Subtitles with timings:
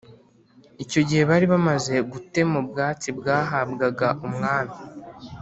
[0.83, 4.75] Icyo gihe bari bamaze gutema ubwatsi bwahabwaga umwami